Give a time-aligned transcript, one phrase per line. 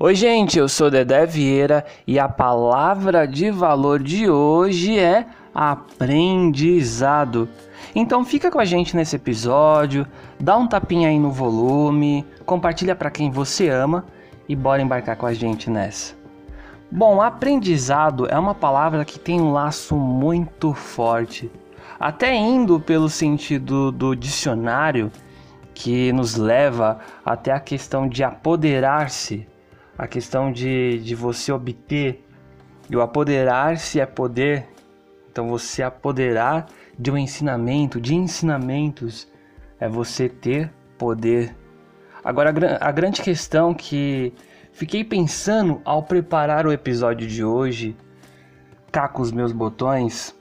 [0.00, 7.48] Oi, gente, eu sou Dedé Vieira e a palavra de valor de hoje é aprendizado.
[7.96, 10.06] Então fica com a gente nesse episódio,
[10.38, 14.04] dá um tapinha aí no volume, compartilha para quem você ama
[14.48, 16.14] e bora embarcar com a gente nessa.
[16.92, 21.50] Bom, aprendizado é uma palavra que tem um laço muito forte,
[21.98, 25.10] até indo pelo sentido do dicionário,
[25.74, 29.44] que nos leva até a questão de apoderar-se,
[29.98, 32.24] a questão de, de você obter.
[32.88, 34.66] E o apoderar-se é poder,
[35.30, 36.66] então você apoderar
[36.98, 39.28] de um ensinamento, de ensinamentos,
[39.78, 41.54] é você ter poder.
[42.24, 44.32] Agora, a, grande questão que
[44.78, 47.96] Fiquei pensando ao preparar o episódio de hoje,
[48.92, 50.32] cá com os meus botões,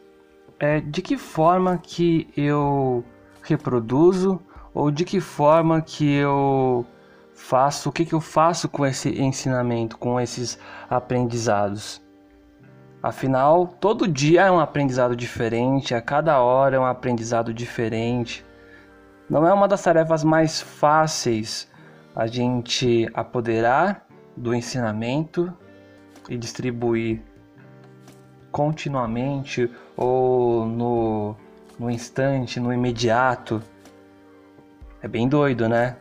[0.60, 3.04] é de que forma que eu
[3.42, 4.40] reproduzo
[4.76, 6.86] ou de que forma que eu
[7.38, 12.02] faço, o que, que eu faço com esse ensinamento, com esses aprendizados.
[13.02, 18.44] Afinal, todo dia é um aprendizado diferente, a cada hora é um aprendizado diferente.
[19.30, 21.70] Não é uma das tarefas mais fáceis
[22.16, 25.54] a gente apoderar do ensinamento
[26.28, 27.22] e distribuir
[28.52, 31.36] continuamente ou no,
[31.80, 33.62] no instante, no imediato.
[35.04, 35.98] É bem doido, né?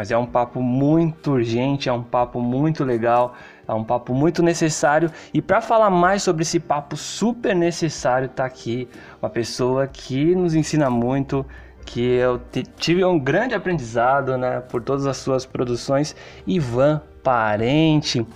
[0.00, 3.34] Mas é um papo muito urgente, é um papo muito legal,
[3.68, 5.12] é um papo muito necessário.
[5.34, 8.88] E para falar mais sobre esse papo super necessário, tá aqui
[9.20, 11.44] uma pessoa que nos ensina muito,
[11.84, 12.40] que eu
[12.78, 16.16] tive um grande aprendizado, né, por todas as suas produções,
[16.46, 18.26] Ivan Parente.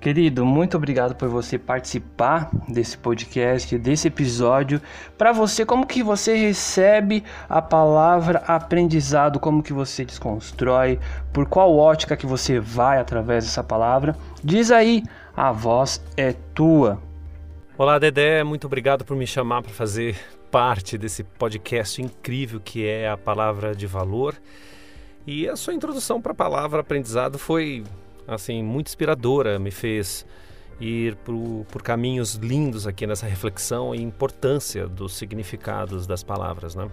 [0.00, 4.80] Querido, muito obrigado por você participar desse podcast, desse episódio.
[5.18, 10.98] Para você, como que você recebe a palavra aprendizado, como que você desconstrói,
[11.34, 14.16] por qual ótica que você vai através dessa palavra?
[14.42, 15.02] Diz aí,
[15.36, 16.98] a voz é tua.
[17.76, 20.16] Olá, Dedé, muito obrigado por me chamar para fazer
[20.50, 24.34] parte desse podcast incrível que é a palavra de valor.
[25.26, 27.84] E a sua introdução para a palavra aprendizado foi
[28.30, 30.24] assim muito inspiradora, me fez
[30.80, 36.88] ir por, por caminhos lindos aqui nessa reflexão e importância dos significados das palavras, né?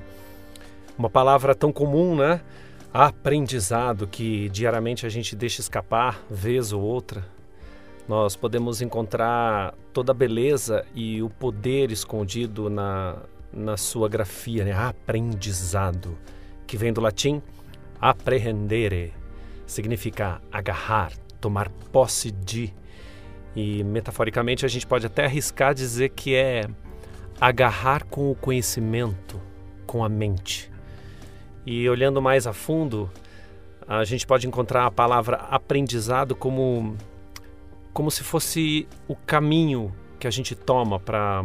[0.98, 2.42] Uma palavra tão comum, né?
[2.94, 7.24] Aprendizado que diariamente a gente deixa escapar vez ou outra.
[8.08, 13.18] Nós podemos encontrar toda a beleza e o poder escondido na,
[13.54, 14.74] na sua grafia, né?
[14.74, 16.18] Aprendizado,
[16.66, 17.42] que vem do latim
[18.00, 19.14] apprehendere,
[19.66, 22.74] significa agarrar, tomar posse de.
[23.56, 26.68] E metaforicamente a gente pode até arriscar dizer que é
[27.40, 29.40] agarrar com o conhecimento,
[29.86, 30.72] com a mente.
[31.66, 33.10] E olhando mais a fundo,
[33.88, 36.96] a gente pode encontrar a palavra aprendizado como
[37.94, 41.44] como se fosse o caminho que a gente toma para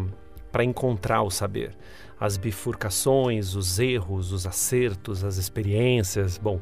[0.51, 1.75] para encontrar o saber,
[2.21, 6.61] as bifurcações, os erros, os acertos, as experiências, bom,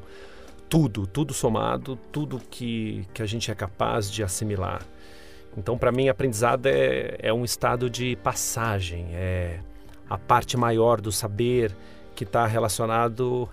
[0.71, 4.83] tudo, tudo somado, tudo que, que a gente é capaz de assimilar.
[5.57, 9.59] Então, para mim, aprendizado é, é um estado de passagem, é
[10.09, 11.77] a parte maior do saber
[12.15, 13.49] que está relacionado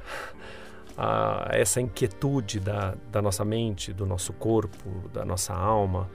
[0.95, 6.07] a essa inquietude da, da nossa mente, do nosso corpo, da nossa alma,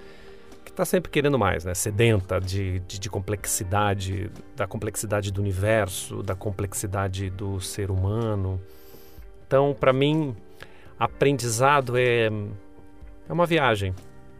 [0.65, 1.75] que está sempre querendo mais, né?
[1.75, 8.61] sedenta de, de, de complexidade, da complexidade do universo, da complexidade do ser humano.
[9.45, 10.37] Então, para mim,
[11.05, 12.27] aprendizado é,
[13.29, 13.93] é uma viagem,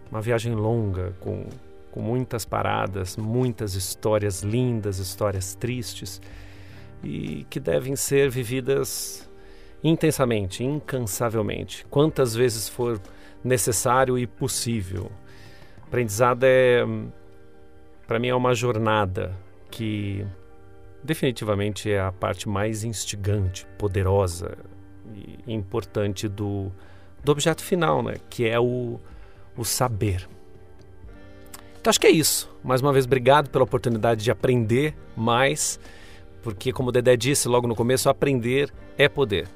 [0.09, 1.47] uma viagem longa, com,
[1.91, 6.23] com muitas paradas, muitas histórias lindas, histórias tristes,
[7.03, 9.29] e que devem ser vividas
[9.83, 13.01] intensamente, incansavelmente, quantas vezes for
[13.43, 15.11] necessário e possível.
[15.83, 16.85] Aprendizado é,
[18.07, 19.37] para mim, é uma jornada
[19.69, 20.25] que
[21.03, 24.57] definitivamente é a parte mais instigante, poderosa,
[25.47, 26.71] importante do,
[27.23, 28.15] do objeto final, né?
[28.31, 28.99] que é o,
[29.57, 30.29] o saber.
[31.81, 32.49] Então acho que é isso.
[32.63, 35.81] Mais uma vez, obrigado pela oportunidade de aprender mais,
[36.43, 39.49] porque, como o Dedé disse logo no começo, aprender é poder.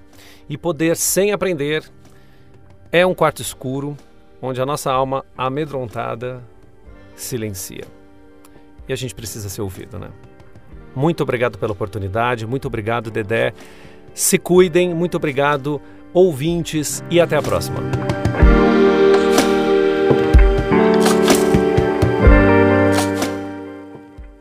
[0.49, 1.85] E poder sem aprender
[2.91, 3.97] é um quarto escuro
[4.41, 6.43] onde a nossa alma amedrontada
[7.15, 7.85] silencia.
[8.89, 10.11] E a gente precisa ser ouvido, né?
[10.95, 13.53] Muito obrigado pela oportunidade, muito obrigado, Dedé.
[14.17, 15.79] Se cuidem, muito obrigado,
[16.15, 18.06] ouvintes, e até a próxima.